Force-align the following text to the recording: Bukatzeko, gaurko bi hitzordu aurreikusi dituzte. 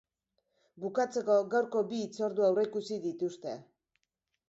Bukatzeko, 0.85 1.35
gaurko 1.53 1.85
bi 1.93 2.01
hitzordu 2.07 2.49
aurreikusi 2.51 3.01
dituzte. 3.09 3.59